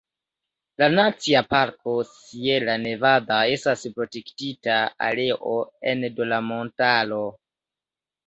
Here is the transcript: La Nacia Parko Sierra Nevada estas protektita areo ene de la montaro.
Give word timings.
La 0.81 0.85
Nacia 0.93 1.41
Parko 1.49 1.91
Sierra 2.13 2.77
Nevada 2.85 3.37
estas 3.57 3.83
protektita 3.99 4.77
areo 5.09 5.53
ene 5.93 6.11
de 6.21 6.27
la 6.33 6.41
montaro. 6.49 7.21